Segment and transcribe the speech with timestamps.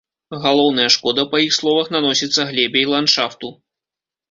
[0.45, 3.55] Галоўная шкода, па іх словах, наносіцца глебе і ландшафту.